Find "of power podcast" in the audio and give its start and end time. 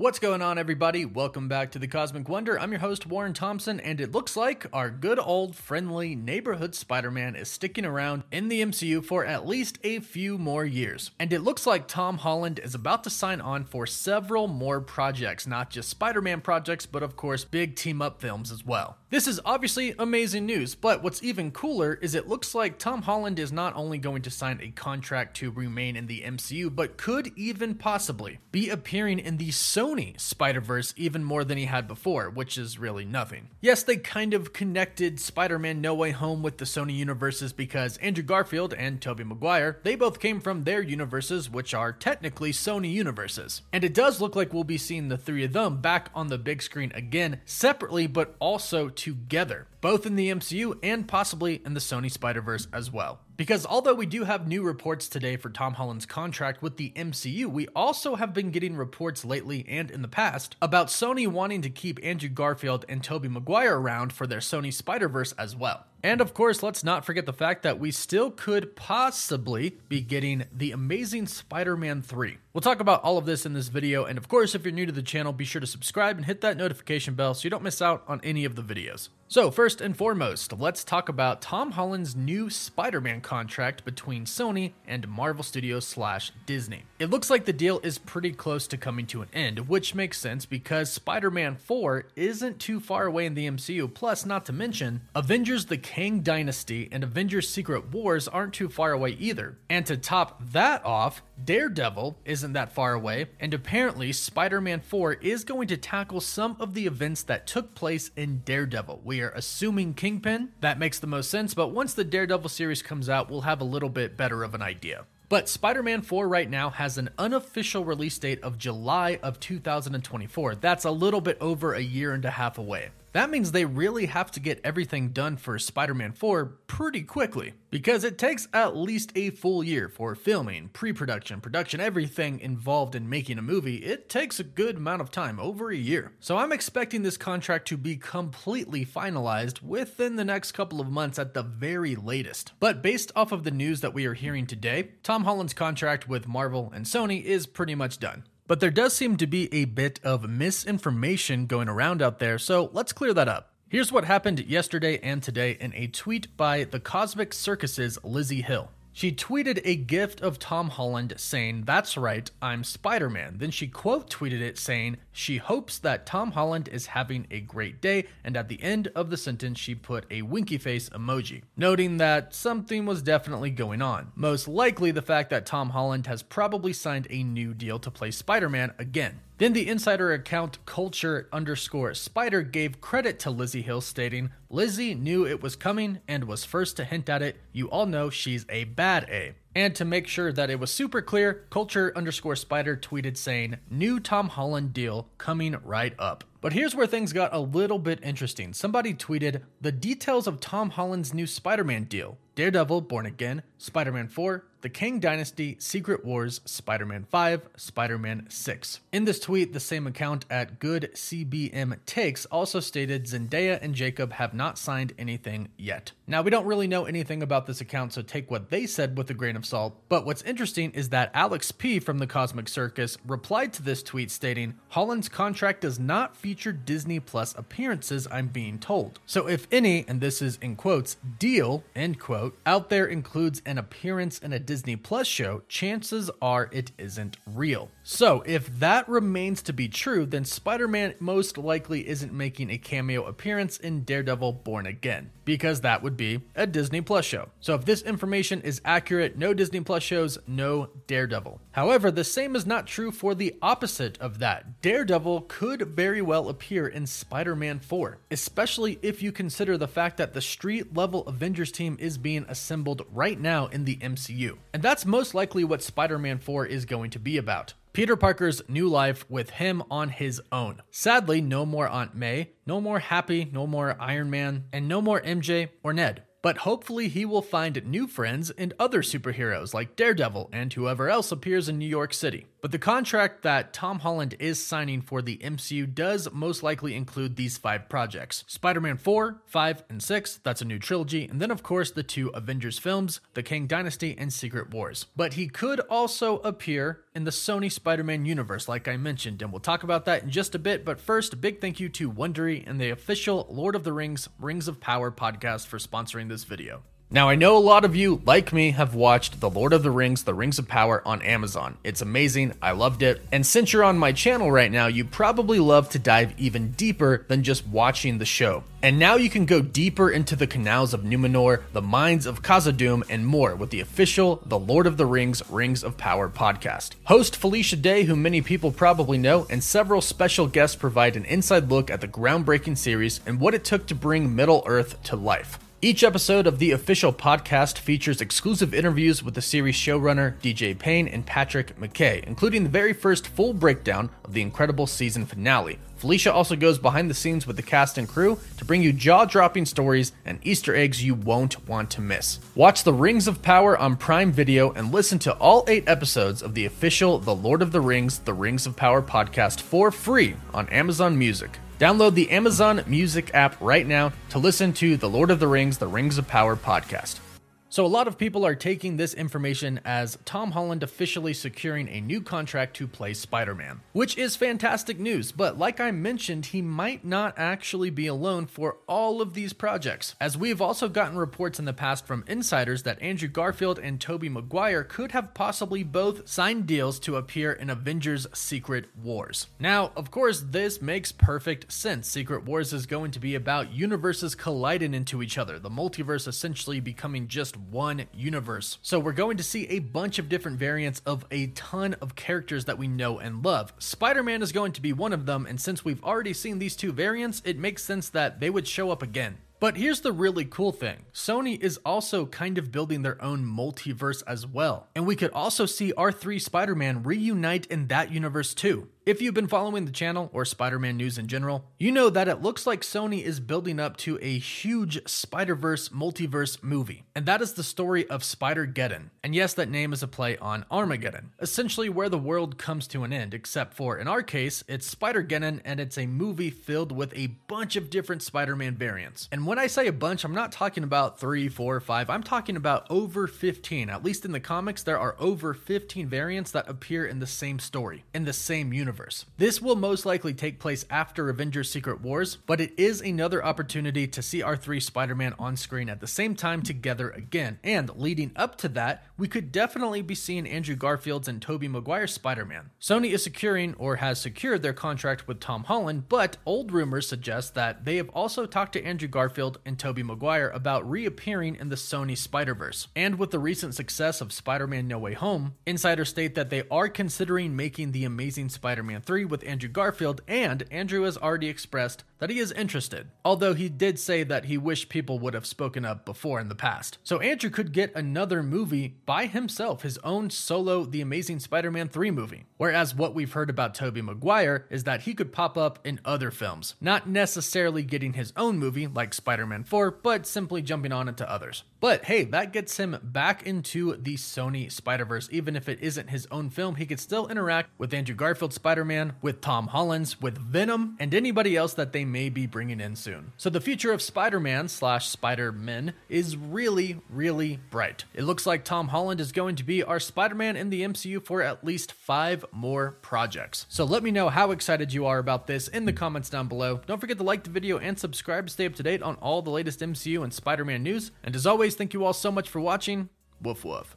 304.46-305.46, 325.62-326.70, 358.46-359.40, 365.98-367.00